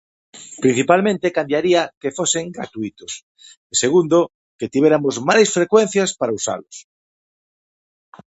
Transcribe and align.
Principalmente 0.63 1.35
cambiaría 1.37 1.81
que 2.01 2.15
fosen 2.17 2.45
gratuítos. 2.57 3.11
Segundo, 3.81 4.17
que 4.59 4.71
tivéramos 4.75 5.15
máis 5.29 5.47
frecuencias 5.57 6.09
para 6.19 6.35
usalos. 6.39 6.75